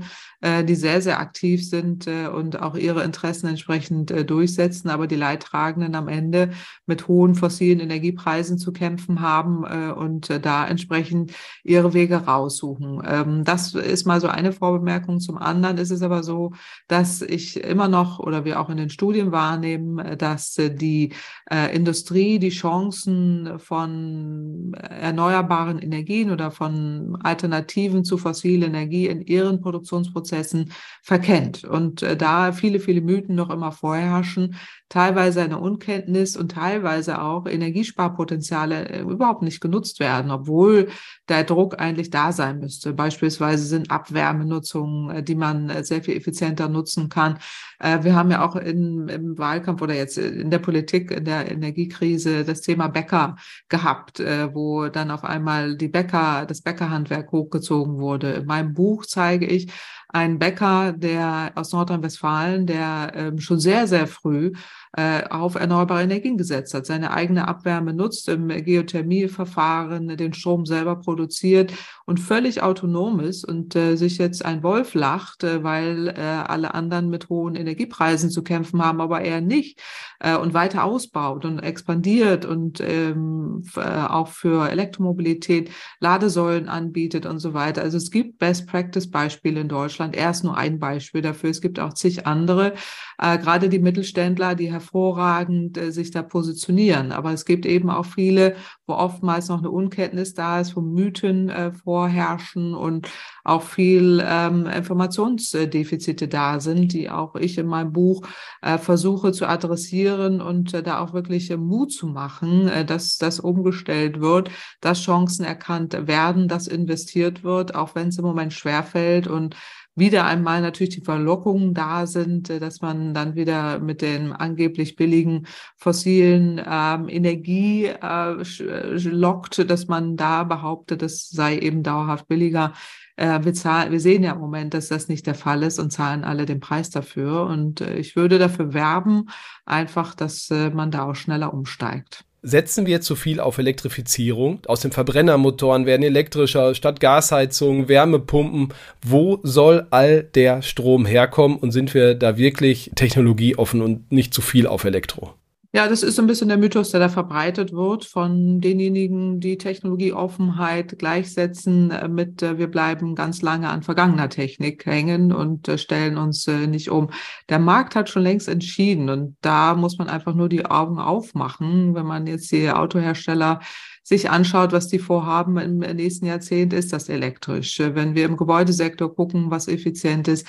die 0.63 0.75
sehr, 0.75 1.01
sehr 1.01 1.19
aktiv 1.19 1.67
sind 1.67 2.07
und 2.07 2.61
auch 2.61 2.75
ihre 2.75 3.03
Interessen 3.03 3.47
entsprechend 3.47 4.13
durchsetzen, 4.29 4.89
aber 4.89 5.05
die 5.07 5.17
Leidtragenden 5.17 5.95
am 5.95 6.07
Ende 6.07 6.51
mit 6.85 7.09
hohen 7.09 7.35
fossilen 7.35 7.81
Energiepreisen 7.81 8.57
zu 8.57 8.71
kämpfen 8.71 9.19
haben 9.19 9.65
und 9.93 10.29
da 10.45 10.65
entsprechend 10.65 11.33
ihre 11.63 11.93
Wege 11.93 12.15
raussuchen. 12.15 13.01
Ähm, 13.05 13.43
das 13.43 13.73
ist 13.73 14.05
mal 14.05 14.21
so 14.21 14.27
eine 14.27 14.53
Vorbemerkung. 14.53 15.19
Zum 15.19 15.37
anderen 15.37 15.77
ist 15.77 15.91
es 15.91 16.01
aber 16.01 16.23
so, 16.23 16.53
dass 16.87 17.21
ich 17.21 17.61
immer 17.61 17.89
noch 17.89 18.19
oder 18.19 18.45
wir 18.45 18.61
auch 18.61 18.69
in 18.69 18.77
den 18.77 18.89
Studien 18.89 19.31
wahrnehmen, 19.33 19.78
wahrnehmen, 19.79 20.17
dass 20.17 20.57
äh, 20.57 20.73
die 20.73 21.13
äh, 21.49 21.75
Industrie 21.75 22.39
die 22.39 22.49
Chancen 22.49 23.59
von 23.59 24.73
erneuerbaren 24.73 25.79
Energien 25.79 26.31
oder 26.31 26.51
von 26.51 27.17
Alternativen 27.23 28.03
zu 28.03 28.17
fossiler 28.17 28.67
Energie 28.67 29.07
in 29.07 29.21
ihren 29.21 29.61
Produktionsprozessen 29.61 30.71
verkennt. 31.03 31.63
Und 31.63 32.01
äh, 32.01 32.15
da 32.15 32.51
viele, 32.51 32.79
viele 32.79 33.01
Mythen 33.01 33.35
noch 33.35 33.49
immer 33.49 33.71
vorherrschen, 33.71 34.55
teilweise 34.89 35.41
eine 35.41 35.59
Unkenntnis 35.59 36.35
und 36.35 36.51
teilweise 36.51 37.21
auch 37.21 37.45
Energiesparpotenziale 37.45 38.89
äh, 38.89 39.01
überhaupt 39.01 39.43
nicht 39.43 39.61
genutzt 39.61 39.99
werden, 39.99 40.31
obwohl 40.31 40.89
der 41.29 41.43
Druck 41.43 41.79
eigentlich 41.79 42.09
da 42.09 42.31
sein 42.31 42.59
müsste. 42.59 42.93
Beispielsweise 42.93 43.63
sind 43.65 43.91
Abwärmenutzungen, 43.91 45.17
äh, 45.17 45.23
die 45.23 45.35
man 45.35 45.69
äh, 45.69 45.83
sehr 45.83 46.01
viel 46.01 46.17
effizienter 46.17 46.67
nutzen 46.67 47.09
kann. 47.09 47.37
Wir 47.81 48.13
haben 48.13 48.29
ja 48.29 48.45
auch 48.45 48.57
in, 48.57 49.07
im 49.07 49.37
Wahlkampf 49.37 49.81
oder 49.81 49.93
jetzt 49.93 50.17
in 50.17 50.51
der 50.51 50.59
Politik, 50.59 51.11
in 51.11 51.23
der 51.23 51.49
Energiekrise 51.49 52.43
das 52.43 52.59
Thema 52.59 52.87
Bäcker 52.87 53.37
gehabt, 53.69 54.19
wo 54.19 54.87
dann 54.89 55.11
auf 55.11 55.23
einmal 55.23 55.77
die 55.77 55.87
Bäcker, 55.87 56.45
das 56.45 56.61
Bäckerhandwerk 56.61 57.31
hochgezogen 57.31 57.99
wurde. 57.99 58.31
In 58.33 58.45
meinem 58.47 58.73
Buch 58.73 59.05
zeige 59.05 59.45
ich, 59.45 59.71
ein 60.11 60.39
Bäcker, 60.39 60.91
der 60.91 61.51
aus 61.55 61.71
Nordrhein-Westfalen, 61.71 62.65
der 62.65 63.11
ähm, 63.15 63.39
schon 63.39 63.59
sehr, 63.59 63.85
sehr 63.87 64.07
früh 64.07 64.51
äh, 64.97 65.23
auf 65.29 65.55
erneuerbare 65.55 66.03
Energien 66.03 66.37
gesetzt 66.37 66.73
hat, 66.73 66.85
seine 66.85 67.11
eigene 67.11 67.47
Abwärme 67.47 67.93
nutzt 67.93 68.27
im 68.27 68.47
Geothermieverfahren, 68.47 70.17
den 70.17 70.33
Strom 70.33 70.65
selber 70.65 70.95
produziert 70.95 71.73
und 72.05 72.19
völlig 72.19 72.63
autonom 72.63 73.19
ist 73.19 73.45
und 73.45 73.75
äh, 73.75 73.95
sich 73.95 74.17
jetzt 74.17 74.43
ein 74.43 74.63
Wolf 74.63 74.95
lacht, 74.95 75.43
äh, 75.43 75.63
weil 75.63 76.07
äh, 76.07 76.21
alle 76.21 76.73
anderen 76.73 77.09
mit 77.09 77.29
hohen 77.29 77.55
Energiepreisen 77.55 78.31
zu 78.31 78.43
kämpfen 78.43 78.83
haben, 78.83 78.99
aber 78.99 79.21
er 79.21 79.41
nicht 79.41 79.79
äh, 80.19 80.35
und 80.35 80.53
weiter 80.53 80.83
ausbaut 80.83 81.45
und 81.45 81.59
expandiert 81.59 82.45
und 82.45 82.81
ähm, 82.81 83.63
äh, 83.75 83.81
auch 83.81 84.29
für 84.29 84.69
Elektromobilität 84.69 85.69
Ladesäulen 85.99 86.67
anbietet 86.67 87.25
und 87.25 87.39
so 87.39 87.53
weiter. 87.53 87.81
Also 87.81 87.97
es 87.97 88.11
gibt 88.11 88.39
Best-Practice-Beispiele 88.39 89.61
in 89.61 89.69
Deutschland. 89.69 90.15
Er 90.15 90.31
ist 90.31 90.43
nur 90.43 90.57
ein 90.57 90.79
Beispiel 90.79 91.21
dafür. 91.21 91.49
Es 91.49 91.61
gibt 91.61 91.79
auch 91.79 91.93
zig 91.93 92.25
andere, 92.25 92.73
äh, 93.21 93.37
gerade 93.37 93.69
die 93.69 93.79
Mittelständler, 93.79 94.55
die 94.55 94.71
hervorragend 94.71 95.77
äh, 95.77 95.91
sich 95.91 96.11
da 96.11 96.21
positionieren. 96.21 97.11
Aber 97.11 97.33
es 97.33 97.45
gibt 97.45 97.65
eben 97.65 97.89
auch 97.89 98.05
viele, 98.05 98.55
wo 98.87 98.93
oftmals 98.93 99.49
noch 99.49 99.59
eine 99.59 99.69
Unkenntnis 99.69 100.33
da 100.33 100.61
ist, 100.61 100.75
wo 100.75 100.81
Mythen 100.81 101.49
äh, 101.49 101.71
vorherrschen 101.73 102.73
und 102.73 103.09
auch 103.43 103.63
viel 103.63 104.23
ähm, 104.25 104.67
Informationsdefizite 104.67 106.27
da 106.27 106.59
sind, 106.59 106.93
die 106.93 107.09
auch 107.09 107.35
ich 107.35 107.57
in 107.57 107.67
meinem 107.67 107.91
Buch 107.91 108.25
äh, 108.61 108.77
versuche 108.77 109.31
zu 109.33 109.47
adressieren 109.47 110.39
und 110.39 110.73
äh, 110.73 110.81
da 110.81 110.99
auch 110.99 111.13
wirklich 111.13 111.51
äh, 111.51 111.57
Mut 111.57 111.91
zu 111.91 112.07
machen, 112.07 112.69
äh, 112.69 112.85
dass 112.85 113.17
das 113.17 113.39
umgestellt 113.39 114.21
wird, 114.21 114.49
dass 114.79 115.01
Chancen 115.01 115.43
erkannt 115.43 116.07
werden, 116.07 116.47
dass 116.47 116.67
investiert 116.67 117.43
wird, 117.43 117.75
auch 117.75 117.95
wenn 117.95 118.09
es 118.09 118.17
im 118.17 118.25
Moment 118.25 118.53
schwerfällt 118.53 119.27
und 119.27 119.55
wieder 119.99 120.25
einmal 120.25 120.61
natürlich 120.61 120.95
die 120.95 121.03
Verlockungen 121.03 121.73
da 121.73 122.07
sind, 122.07 122.49
äh, 122.49 122.59
dass 122.59 122.81
man 122.81 123.13
dann 123.13 123.35
wieder 123.35 123.79
mit 123.79 124.01
den 124.01 124.31
angeblich 124.31 124.95
billigen 124.95 125.47
fossilen 125.77 126.61
ähm, 126.65 127.07
Energie 127.09 127.85
äh, 127.85 128.41
äh, 128.41 128.97
lockt, 129.09 129.69
dass 129.69 129.87
man 129.87 130.17
da 130.17 130.43
behauptet, 130.43 131.03
es 131.03 131.29
sei 131.29 131.57
eben 131.59 131.83
dauerhaft 131.83 132.27
billiger. 132.27 132.73
Äh, 133.15 133.43
wir, 133.43 133.53
zahlen, 133.53 133.91
wir 133.91 133.99
sehen 133.99 134.23
ja 134.23 134.33
im 134.33 134.39
Moment, 134.39 134.73
dass 134.73 134.87
das 134.87 135.07
nicht 135.09 135.27
der 135.27 135.35
Fall 135.35 135.63
ist 135.63 135.79
und 135.79 135.91
zahlen 135.91 136.23
alle 136.23 136.45
den 136.45 136.59
Preis 136.59 136.89
dafür. 136.89 137.43
Und 137.43 137.81
ich 137.81 138.15
würde 138.15 138.39
dafür 138.39 138.73
werben, 138.73 139.29
einfach, 139.65 140.15
dass 140.15 140.49
man 140.49 140.91
da 140.91 141.03
auch 141.03 141.15
schneller 141.15 141.53
umsteigt. 141.53 142.25
Setzen 142.41 142.85
wir 142.85 143.01
zu 143.01 143.15
viel 143.15 143.41
auf 143.41 143.57
Elektrifizierung? 143.57 144.61
Aus 144.65 144.79
den 144.79 144.93
Verbrennermotoren 144.93 145.85
werden 145.85 146.03
elektrischer, 146.03 146.73
statt 146.73 147.01
Gasheizungen, 147.01 147.89
Wärmepumpen. 147.89 148.73
Wo 149.01 149.39
soll 149.43 149.87
all 149.89 150.23
der 150.23 150.61
Strom 150.61 151.05
herkommen? 151.05 151.57
Und 151.57 151.71
sind 151.71 151.93
wir 151.93 152.15
da 152.15 152.37
wirklich 152.37 152.91
technologieoffen 152.95 153.81
und 153.81 154.11
nicht 154.11 154.33
zu 154.33 154.41
viel 154.41 154.67
auf 154.67 154.85
Elektro? 154.85 155.33
Ja, 155.71 155.87
das 155.87 156.01
ist 156.01 156.15
so 156.15 156.23
ein 156.23 156.27
bisschen 156.27 156.47
der 156.47 156.57
Mythos, 156.57 156.89
der 156.89 156.99
da 156.99 157.09
verbreitet 157.09 157.73
wird 157.73 158.03
von 158.03 158.59
denjenigen, 158.59 159.39
die 159.39 159.59
Technologieoffenheit 159.59 160.97
gleichsetzen 160.97 161.91
äh, 161.91 162.07
mit, 162.07 162.41
äh, 162.41 162.57
wir 162.57 162.65
bleiben 162.71 163.13
ganz 163.13 163.43
lange 163.43 163.69
an 163.69 163.83
vergangener 163.83 164.29
Technik 164.29 164.87
hängen 164.87 165.31
und 165.31 165.67
äh, 165.67 165.77
stellen 165.77 166.17
uns 166.17 166.47
nicht 166.47 166.89
um. 166.89 167.11
Der 167.49 167.59
Markt 167.59 167.95
hat 167.95 168.09
schon 168.09 168.23
längst 168.23 168.47
entschieden 168.47 169.11
und 169.11 169.37
da 169.41 169.75
muss 169.75 169.99
man 169.99 170.09
einfach 170.09 170.33
nur 170.33 170.49
die 170.49 170.65
Augen 170.65 170.97
aufmachen. 170.97 171.93
Wenn 171.93 172.07
man 172.07 172.25
jetzt 172.25 172.51
die 172.51 172.71
Autohersteller 172.71 173.59
sich 174.01 174.31
anschaut, 174.31 174.71
was 174.71 174.87
die 174.87 174.97
vorhaben 174.97 175.57
im 175.59 175.77
nächsten 175.77 176.25
Jahrzehnt, 176.25 176.73
ist 176.73 176.93
das 176.93 177.09
elektrisch. 177.09 177.77
Wenn 177.77 178.15
wir 178.15 178.25
im 178.25 178.37
Gebäudesektor 178.37 179.13
gucken, 179.13 179.51
was 179.51 179.67
effizient 179.67 180.27
ist, 180.27 180.47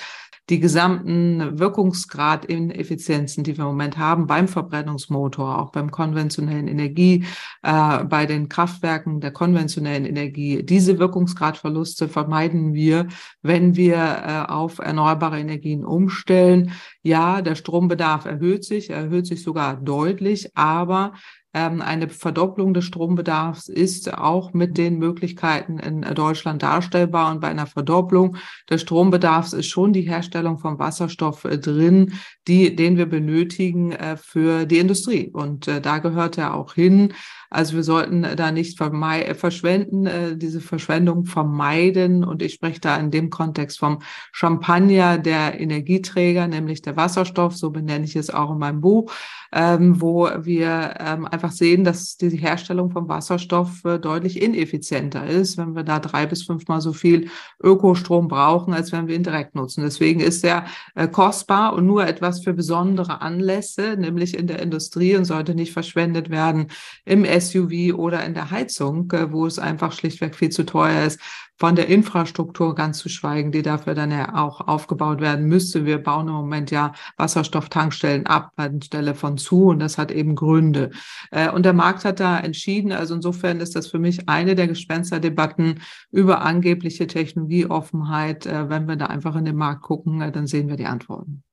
die 0.51 0.59
gesamten 0.59 1.57
Wirkungsgrad-Ineffizienzen, 1.59 3.45
die 3.45 3.57
wir 3.57 3.63
im 3.63 3.69
Moment 3.71 3.97
haben 3.97 4.27
beim 4.27 4.49
Verbrennungsmotor, 4.49 5.57
auch 5.57 5.71
beim 5.71 5.91
konventionellen 5.91 6.67
Energie, 6.67 7.23
äh, 7.63 8.03
bei 8.03 8.25
den 8.25 8.49
Kraftwerken 8.49 9.21
der 9.21 9.31
konventionellen 9.31 10.05
Energie, 10.05 10.61
diese 10.61 10.99
Wirkungsgradverluste 10.99 12.09
vermeiden 12.09 12.73
wir, 12.73 13.07
wenn 13.41 13.77
wir 13.77 13.95
äh, 13.95 14.51
auf 14.51 14.79
erneuerbare 14.79 15.39
Energien 15.39 15.85
umstellen. 15.85 16.73
Ja, 17.01 17.41
der 17.41 17.55
Strombedarf 17.55 18.25
erhöht 18.25 18.65
sich, 18.65 18.89
erhöht 18.89 19.27
sich 19.27 19.43
sogar 19.43 19.77
deutlich, 19.77 20.49
aber 20.53 21.13
eine 21.53 22.07
Verdopplung 22.07 22.73
des 22.73 22.85
Strombedarfs 22.85 23.67
ist 23.67 24.13
auch 24.13 24.53
mit 24.53 24.77
den 24.77 24.97
Möglichkeiten 24.99 25.79
in 25.79 26.01
Deutschland 26.01 26.63
darstellbar. 26.63 27.31
Und 27.31 27.41
bei 27.41 27.49
einer 27.49 27.67
Verdopplung 27.67 28.37
des 28.69 28.81
Strombedarfs 28.81 29.51
ist 29.51 29.67
schon 29.67 29.91
die 29.91 30.03
Herstellung 30.03 30.59
von 30.59 30.79
Wasserstoff 30.79 31.43
äh, 31.43 31.57
drin, 31.57 32.13
die, 32.47 32.75
den 32.75 32.97
wir 32.97 33.05
benötigen 33.05 33.91
äh, 33.91 34.15
für 34.15 34.65
die 34.65 34.79
Industrie. 34.79 35.29
Und 35.33 35.67
äh, 35.67 35.81
da 35.81 35.99
gehört 35.99 36.37
er 36.37 36.53
auch 36.53 36.73
hin. 36.73 37.13
Also 37.51 37.75
wir 37.75 37.83
sollten 37.83 38.25
da 38.35 38.51
nicht 38.51 38.77
verschwenden, 38.77 40.39
diese 40.39 40.61
Verschwendung 40.61 41.25
vermeiden. 41.25 42.23
Und 42.23 42.41
ich 42.41 42.53
spreche 42.53 42.79
da 42.79 42.95
in 42.95 43.11
dem 43.11 43.29
Kontext 43.29 43.77
vom 43.77 43.99
Champagner 44.31 45.17
der 45.17 45.59
Energieträger, 45.59 46.47
nämlich 46.47 46.81
der 46.81 46.95
Wasserstoff, 46.95 47.55
so 47.55 47.69
benenne 47.69 48.05
ich 48.05 48.15
es 48.15 48.29
auch 48.29 48.51
in 48.51 48.57
meinem 48.57 48.81
Buch, 48.81 49.11
ähm, 49.53 49.99
wo 50.01 50.29
wir 50.39 50.95
ähm, 50.99 51.25
einfach 51.25 51.51
sehen, 51.51 51.83
dass 51.83 52.15
die 52.15 52.29
Herstellung 52.37 52.89
von 52.91 53.09
Wasserstoff 53.09 53.83
äh, 53.83 53.99
deutlich 53.99 54.41
ineffizienter 54.41 55.27
ist, 55.27 55.57
wenn 55.57 55.75
wir 55.75 55.83
da 55.83 55.99
drei 55.99 56.25
bis 56.25 56.43
fünfmal 56.43 56.79
so 56.79 56.93
viel 56.93 57.29
Ökostrom 57.61 58.29
brauchen, 58.29 58.73
als 58.73 58.91
wenn 58.91 59.07
wir 59.07 59.15
ihn 59.15 59.23
direkt 59.23 59.55
nutzen. 59.55 59.83
Deswegen 59.83 60.21
ist 60.21 60.43
er 60.45 60.65
äh, 60.95 61.07
kostbar 61.07 61.73
und 61.73 61.85
nur 61.85 62.07
etwas 62.07 62.41
für 62.41 62.53
besondere 62.53 63.21
Anlässe, 63.21 63.97
nämlich 63.97 64.37
in 64.37 64.47
der 64.47 64.61
Industrie 64.61 65.15
und 65.17 65.25
sollte 65.25 65.53
nicht 65.53 65.73
verschwendet 65.73 66.29
werden 66.29 66.67
im 67.03 67.25
SUV 67.41 67.95
oder 67.97 68.23
in 68.23 68.33
der 68.33 68.51
Heizung, 68.51 69.11
äh, 69.11 69.31
wo 69.31 69.45
es 69.45 69.59
einfach 69.59 69.91
schlichtweg 69.91 70.35
viel 70.35 70.49
zu 70.49 70.65
teuer 70.65 71.05
ist, 71.05 71.19
von 71.61 71.75
der 71.75 71.89
Infrastruktur 71.89 72.73
ganz 72.73 72.97
zu 72.97 73.07
schweigen, 73.07 73.51
die 73.51 73.61
dafür 73.61 73.93
dann 73.93 74.09
ja 74.09 74.33
auch 74.35 74.61
aufgebaut 74.61 75.21
werden 75.21 75.45
müsste. 75.45 75.85
Wir 75.85 75.99
bauen 75.99 76.27
im 76.27 76.33
Moment 76.33 76.71
ja 76.71 76.93
Wasserstofftankstellen 77.17 78.25
ab 78.25 78.51
anstelle 78.55 79.13
von 79.13 79.37
zu 79.37 79.65
und 79.65 79.77
das 79.77 79.99
hat 79.99 80.11
eben 80.11 80.35
Gründe. 80.35 80.89
Äh, 81.29 81.51
und 81.51 81.63
der 81.63 81.73
Markt 81.73 82.03
hat 82.03 82.19
da 82.19 82.39
entschieden, 82.39 82.91
also 82.91 83.13
insofern 83.13 83.59
ist 83.59 83.75
das 83.75 83.87
für 83.87 83.99
mich 83.99 84.27
eine 84.27 84.55
der 84.55 84.67
Gespensterdebatten 84.67 85.81
über 86.11 86.41
angebliche 86.41 87.05
Technologieoffenheit. 87.05 88.47
Äh, 88.47 88.69
wenn 88.69 88.87
wir 88.87 88.95
da 88.95 89.05
einfach 89.05 89.35
in 89.35 89.45
den 89.45 89.55
Markt 89.55 89.83
gucken, 89.83 90.19
dann 90.33 90.47
sehen 90.47 90.67
wir 90.67 90.77
die 90.77 90.87
Antworten. 90.87 91.43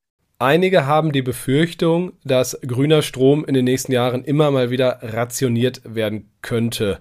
Einige 0.40 0.86
haben 0.86 1.12
die 1.12 1.22
Befürchtung, 1.22 2.12
dass 2.24 2.58
grüner 2.66 3.02
Strom 3.02 3.44
in 3.44 3.54
den 3.54 3.64
nächsten 3.64 3.92
Jahren 3.92 4.24
immer 4.24 4.50
mal 4.50 4.70
wieder 4.70 5.00
rationiert 5.02 5.82
werden 5.84 6.30
könnte 6.42 7.00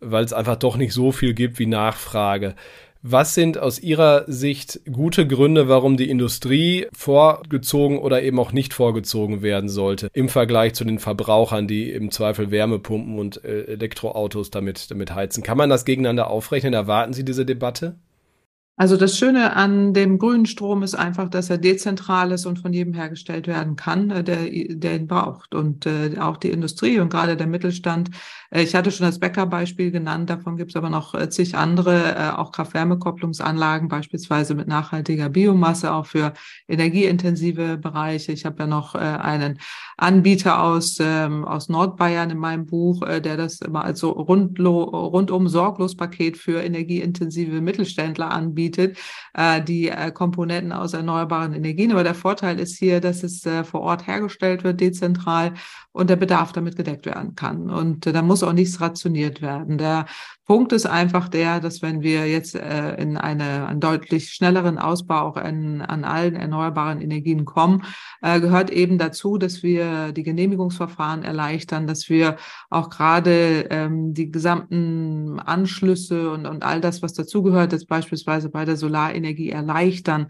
weil 0.00 0.24
es 0.24 0.32
einfach 0.32 0.56
doch 0.56 0.76
nicht 0.76 0.92
so 0.92 1.12
viel 1.12 1.34
gibt 1.34 1.58
wie 1.58 1.66
Nachfrage. 1.66 2.54
Was 3.00 3.34
sind 3.34 3.58
aus 3.58 3.78
Ihrer 3.78 4.24
Sicht 4.26 4.80
gute 4.90 5.26
Gründe, 5.26 5.68
warum 5.68 5.96
die 5.96 6.10
Industrie 6.10 6.86
vorgezogen 6.92 7.98
oder 7.98 8.22
eben 8.22 8.40
auch 8.40 8.50
nicht 8.50 8.74
vorgezogen 8.74 9.40
werden 9.40 9.68
sollte 9.68 10.10
im 10.14 10.28
Vergleich 10.28 10.74
zu 10.74 10.84
den 10.84 10.98
Verbrauchern, 10.98 11.68
die 11.68 11.92
im 11.92 12.10
Zweifel 12.10 12.50
Wärmepumpen 12.50 13.18
und 13.18 13.44
äh, 13.44 13.66
Elektroautos 13.66 14.50
damit, 14.50 14.90
damit 14.90 15.14
heizen? 15.14 15.44
Kann 15.44 15.58
man 15.58 15.70
das 15.70 15.84
gegeneinander 15.84 16.28
aufrechnen? 16.28 16.74
Erwarten 16.74 17.12
Sie 17.12 17.24
diese 17.24 17.46
Debatte? 17.46 17.94
Also 18.80 18.96
das 18.96 19.18
Schöne 19.18 19.56
an 19.56 19.92
dem 19.92 20.20
grünen 20.20 20.46
Strom 20.46 20.84
ist 20.84 20.94
einfach, 20.94 21.28
dass 21.28 21.50
er 21.50 21.58
dezentral 21.58 22.30
ist 22.30 22.46
und 22.46 22.60
von 22.60 22.72
jedem 22.72 22.94
hergestellt 22.94 23.48
werden 23.48 23.74
kann, 23.74 24.08
äh, 24.10 24.22
der, 24.22 24.36
der 24.46 24.94
ihn 24.94 25.08
braucht. 25.08 25.52
Und 25.52 25.84
äh, 25.84 26.16
auch 26.20 26.36
die 26.36 26.50
Industrie 26.50 27.00
und 27.00 27.10
gerade 27.10 27.36
der 27.36 27.48
Mittelstand. 27.48 28.10
Äh, 28.50 28.62
ich 28.62 28.76
hatte 28.76 28.92
schon 28.92 29.06
das 29.06 29.18
Bäckerbeispiel 29.18 29.90
genannt, 29.90 30.30
davon 30.30 30.56
gibt 30.56 30.70
es 30.70 30.76
aber 30.76 30.90
noch 30.90 31.12
äh, 31.16 31.28
zig 31.28 31.56
andere, 31.56 32.14
äh, 32.14 32.30
auch 32.36 32.52
Kraft-Wärme-Kopplungsanlagen, 32.52 33.88
beispielsweise 33.88 34.54
mit 34.54 34.68
nachhaltiger 34.68 35.28
Biomasse, 35.28 35.92
auch 35.92 36.06
für 36.06 36.32
energieintensive 36.68 37.78
Bereiche. 37.78 38.30
Ich 38.30 38.46
habe 38.46 38.60
ja 38.60 38.66
noch 38.68 38.94
äh, 38.94 38.98
einen 38.98 39.58
Anbieter 39.96 40.62
aus, 40.62 40.98
ähm, 41.00 41.44
aus 41.44 41.68
Nordbayern 41.68 42.30
in 42.30 42.38
meinem 42.38 42.66
Buch, 42.66 43.02
äh, 43.02 43.20
der 43.20 43.36
das 43.36 43.60
immer 43.60 43.82
als 43.82 43.98
so 43.98 44.10
rundlo, 44.10 44.84
rundum 44.84 45.48
sorglos 45.48 45.96
Paket 45.96 46.38
für 46.38 46.62
energieintensive 46.62 47.60
Mittelständler 47.60 48.30
anbietet 48.30 48.67
anbietet, 48.68 48.98
äh, 49.34 49.62
die 49.62 49.88
äh, 49.88 50.10
Komponenten 50.12 50.72
aus 50.72 50.92
erneuerbaren 50.94 51.54
Energien. 51.54 51.92
Aber 51.92 52.04
der 52.04 52.14
Vorteil 52.14 52.58
ist 52.58 52.78
hier, 52.78 53.00
dass 53.00 53.22
es 53.22 53.44
äh, 53.46 53.64
vor 53.64 53.80
Ort 53.80 54.06
hergestellt 54.06 54.64
wird, 54.64 54.80
dezentral 54.80 55.54
und 55.92 56.10
der 56.10 56.16
Bedarf 56.16 56.52
damit 56.52 56.76
gedeckt 56.76 57.06
werden 57.06 57.34
kann. 57.34 57.70
Und 57.70 58.06
da 58.06 58.22
muss 58.22 58.42
auch 58.42 58.52
nichts 58.52 58.80
rationiert 58.80 59.42
werden. 59.42 59.78
Der 59.78 60.06
Punkt 60.48 60.72
ist 60.72 60.86
einfach 60.86 61.28
der, 61.28 61.60
dass 61.60 61.82
wenn 61.82 62.00
wir 62.00 62.26
jetzt 62.26 62.54
äh, 62.54 62.94
in 62.94 63.18
eine, 63.18 63.66
einen 63.66 63.80
deutlich 63.80 64.30
schnelleren 64.30 64.78
Ausbau 64.78 65.28
auch 65.28 65.36
in, 65.36 65.82
an 65.82 66.04
allen 66.04 66.36
erneuerbaren 66.36 67.02
Energien 67.02 67.44
kommen, 67.44 67.84
äh, 68.22 68.40
gehört 68.40 68.70
eben 68.70 68.96
dazu, 68.96 69.36
dass 69.36 69.62
wir 69.62 70.12
die 70.12 70.22
Genehmigungsverfahren 70.22 71.22
erleichtern, 71.22 71.86
dass 71.86 72.08
wir 72.08 72.36
auch 72.70 72.88
gerade 72.88 73.66
ähm, 73.68 74.14
die 74.14 74.30
gesamten 74.30 75.38
Anschlüsse 75.38 76.30
und, 76.30 76.46
und 76.46 76.62
all 76.62 76.80
das, 76.80 77.02
was 77.02 77.12
dazugehört, 77.12 77.72
jetzt 77.72 77.86
beispielsweise 77.86 78.48
bei 78.48 78.57
der 78.64 78.76
Solarenergie 78.76 79.50
erleichtern, 79.50 80.28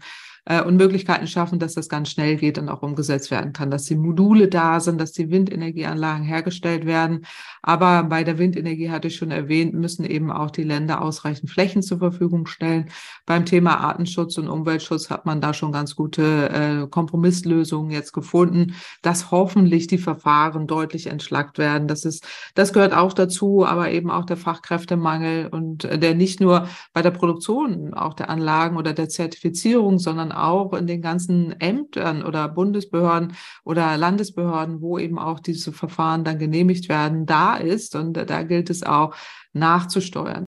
äh, 0.49 0.61
und 0.61 0.75
Möglichkeiten 0.75 1.27
schaffen, 1.27 1.59
dass 1.59 1.75
das 1.75 1.87
ganz 1.87 2.09
schnell 2.09 2.35
geht 2.35 2.57
und 2.57 2.67
auch 2.67 2.81
umgesetzt 2.81 3.31
werden 3.31 3.53
kann, 3.53 3.71
dass 3.71 3.83
die 3.85 3.95
Module 3.95 4.49
da 4.49 4.79
sind, 4.79 4.99
dass 4.99 5.13
die 5.13 5.29
Windenergieanlagen 5.29 6.25
hergestellt 6.25 6.85
werden. 6.85 7.25
Aber 7.61 8.03
bei 8.03 8.23
der 8.23 8.37
Windenergie 8.37 8.89
hatte 8.89 9.09
ich 9.09 9.15
schon 9.15 9.31
erwähnt, 9.31 9.73
müssen 9.73 10.03
eben 10.05 10.31
auch 10.31 10.49
die 10.49 10.63
Länder 10.63 11.01
ausreichend 11.01 11.51
Flächen 11.51 11.83
zur 11.83 11.99
Verfügung 11.99 12.47
stellen. 12.47 12.89
Beim 13.25 13.45
Thema 13.45 13.79
Artenschutz 13.79 14.37
und 14.37 14.47
Umweltschutz 14.47 15.09
hat 15.09 15.25
man 15.25 15.39
da 15.39 15.53
schon 15.53 15.71
ganz 15.71 15.95
gute 15.95 16.49
äh, 16.49 16.87
Kompromisslösungen 16.87 17.91
jetzt 17.91 18.11
gefunden, 18.11 18.73
dass 19.03 19.29
hoffentlich 19.29 19.87
die 19.87 19.97
Verfahren 19.99 20.65
deutlich 20.65 21.07
entschlackt 21.07 21.59
werden. 21.59 21.87
Das 21.87 22.05
ist, 22.05 22.25
das 22.55 22.73
gehört 22.73 22.93
auch 22.93 23.13
dazu, 23.13 23.65
aber 23.65 23.91
eben 23.91 24.09
auch 24.09 24.25
der 24.25 24.37
Fachkräftemangel 24.37 25.47
und 25.47 25.85
äh, 25.85 25.99
der 25.99 26.15
nicht 26.15 26.41
nur 26.41 26.67
bei 26.93 27.03
der 27.03 27.11
Produktion 27.11 27.93
auch 27.93 28.15
der 28.15 28.29
Anlagen 28.29 28.77
oder 28.77 28.93
der 28.93 29.09
Zertifizierung, 29.09 29.99
sondern 29.99 30.31
auch 30.43 30.73
in 30.73 30.87
den 30.87 31.01
ganzen 31.01 31.59
Ämtern 31.59 32.23
oder 32.23 32.47
Bundesbehörden 32.47 33.33
oder 33.63 33.97
Landesbehörden, 33.97 34.81
wo 34.81 34.97
eben 34.97 35.19
auch 35.19 35.39
diese 35.39 35.71
Verfahren 35.71 36.23
dann 36.23 36.39
genehmigt 36.39 36.89
werden, 36.89 37.25
da 37.25 37.55
ist. 37.55 37.95
Und 37.95 38.13
da 38.13 38.43
gilt 38.43 38.69
es 38.69 38.83
auch 38.83 39.15
nachzusteuern. 39.53 40.45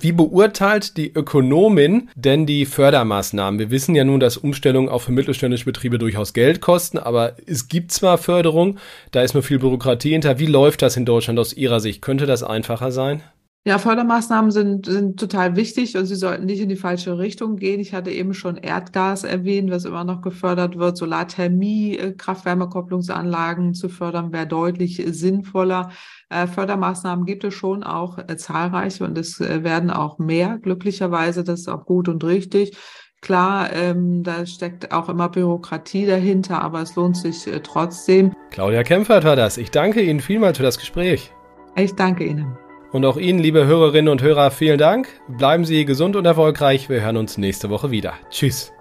Wie 0.00 0.10
beurteilt 0.10 0.96
die 0.96 1.12
Ökonomin 1.12 2.10
denn 2.16 2.44
die 2.44 2.66
Fördermaßnahmen? 2.66 3.60
Wir 3.60 3.70
wissen 3.70 3.94
ja 3.94 4.02
nun, 4.02 4.18
dass 4.18 4.36
Umstellungen 4.36 4.88
auch 4.88 5.02
für 5.02 5.12
mittelständische 5.12 5.66
Betriebe 5.66 5.98
durchaus 5.98 6.32
Geld 6.32 6.60
kosten, 6.60 6.98
aber 6.98 7.36
es 7.46 7.68
gibt 7.68 7.92
zwar 7.92 8.18
Förderung, 8.18 8.78
da 9.12 9.22
ist 9.22 9.34
nur 9.34 9.44
viel 9.44 9.60
Bürokratie 9.60 10.10
hinter. 10.10 10.40
Wie 10.40 10.46
läuft 10.46 10.82
das 10.82 10.96
in 10.96 11.04
Deutschland 11.04 11.38
aus 11.38 11.52
Ihrer 11.52 11.78
Sicht? 11.78 12.02
Könnte 12.02 12.26
das 12.26 12.42
einfacher 12.42 12.90
sein? 12.90 13.22
Ja, 13.66 13.78
Fördermaßnahmen 13.78 14.50
sind, 14.50 14.84
sind 14.84 15.18
total 15.18 15.56
wichtig 15.56 15.96
und 15.96 16.04
sie 16.04 16.16
sollten 16.16 16.44
nicht 16.44 16.60
in 16.60 16.68
die 16.68 16.76
falsche 16.76 17.16
Richtung 17.16 17.56
gehen. 17.56 17.80
Ich 17.80 17.94
hatte 17.94 18.10
eben 18.10 18.34
schon 18.34 18.58
Erdgas 18.58 19.24
erwähnt, 19.24 19.70
was 19.70 19.86
immer 19.86 20.04
noch 20.04 20.20
gefördert 20.20 20.78
wird. 20.78 20.98
Solarthermie, 20.98 21.96
äh, 21.96 22.12
Kraft-Wärme-Kopplungsanlagen 22.12 23.72
zu 23.72 23.88
fördern 23.88 24.34
wäre 24.34 24.46
deutlich 24.46 25.02
sinnvoller. 25.06 25.90
Äh, 26.28 26.46
Fördermaßnahmen 26.46 27.24
gibt 27.24 27.42
es 27.44 27.54
schon 27.54 27.84
auch 27.84 28.18
äh, 28.18 28.36
zahlreiche 28.36 29.02
und 29.04 29.16
es 29.16 29.40
werden 29.40 29.90
auch 29.90 30.18
mehr, 30.18 30.58
glücklicherweise. 30.58 31.42
Das 31.42 31.60
ist 31.60 31.68
auch 31.68 31.86
gut 31.86 32.10
und 32.10 32.22
richtig. 32.22 32.76
Klar, 33.22 33.72
ähm, 33.72 34.22
da 34.24 34.44
steckt 34.44 34.92
auch 34.92 35.08
immer 35.08 35.30
Bürokratie 35.30 36.04
dahinter, 36.04 36.60
aber 36.60 36.82
es 36.82 36.96
lohnt 36.96 37.16
sich 37.16 37.46
äh, 37.46 37.60
trotzdem. 37.60 38.34
Claudia 38.50 38.82
Kempfert 38.82 39.24
war 39.24 39.36
das. 39.36 39.56
Ich 39.56 39.70
danke 39.70 40.02
Ihnen 40.02 40.20
vielmals 40.20 40.58
für 40.58 40.64
das 40.64 40.78
Gespräch. 40.78 41.32
Ich 41.76 41.94
danke 41.94 42.26
Ihnen. 42.26 42.58
Und 42.94 43.04
auch 43.04 43.16
Ihnen, 43.16 43.40
liebe 43.40 43.66
Hörerinnen 43.66 44.08
und 44.08 44.22
Hörer, 44.22 44.52
vielen 44.52 44.78
Dank. 44.78 45.08
Bleiben 45.26 45.64
Sie 45.64 45.84
gesund 45.84 46.14
und 46.14 46.26
erfolgreich. 46.26 46.88
Wir 46.88 47.00
hören 47.00 47.16
uns 47.16 47.36
nächste 47.36 47.68
Woche 47.68 47.90
wieder. 47.90 48.14
Tschüss. 48.30 48.72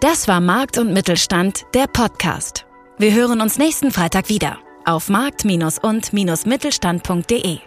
Das 0.00 0.28
war 0.28 0.42
Markt 0.42 0.76
und 0.76 0.92
Mittelstand, 0.92 1.64
der 1.72 1.86
Podcast. 1.86 2.66
Wir 2.98 3.14
hören 3.14 3.40
uns 3.40 3.56
nächsten 3.56 3.92
Freitag 3.92 4.28
wieder 4.28 4.58
auf 4.84 5.08
markt- 5.08 5.46
und-mittelstand.de. 5.46 7.60